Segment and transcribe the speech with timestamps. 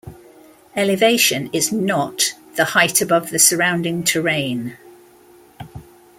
[0.75, 4.75] Elevation is "not" the height above the surrounding terrain.